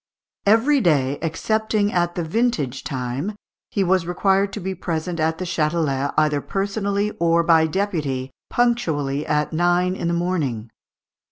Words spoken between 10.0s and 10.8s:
the morning.